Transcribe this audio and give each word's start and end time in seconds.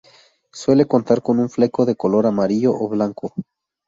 Suele 0.51 0.87
contar 0.87 1.21
con 1.21 1.37
un 1.37 1.47
fleco 1.47 1.85
de 1.85 1.95
color 1.95 2.25
amarillo 2.25 2.73
o 2.73 2.89
blanco. 2.89 3.35